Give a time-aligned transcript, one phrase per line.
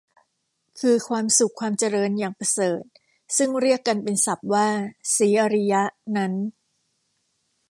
[0.79, 2.83] คือความสุขความเจริญอย่างประเสริฐ
[3.37, 4.67] ซึ่งเรียกกันเป็นศัพท์ว่า
[5.15, 5.73] "ศรีอาริย"
[6.17, 6.33] นั้น